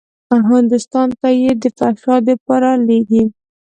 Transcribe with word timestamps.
هندوستان 0.49 1.07
ته 1.19 1.29
يې 1.41 1.51
د 1.61 1.63
فحشا 1.77 2.15
دپاره 2.27 2.69
لېږي. 2.87 3.23